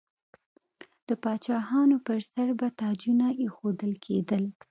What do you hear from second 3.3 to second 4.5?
ایښودل کیدل.